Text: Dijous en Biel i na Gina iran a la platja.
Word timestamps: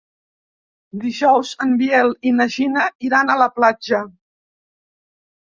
Dijous 1.01 1.51
en 1.65 1.75
Biel 1.81 2.09
i 2.29 2.33
na 2.39 2.47
Gina 2.55 2.87
iran 3.11 3.29
a 3.35 3.39
la 3.43 3.51
platja. 3.59 4.01